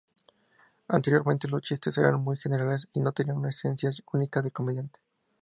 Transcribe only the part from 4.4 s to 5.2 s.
del comediante.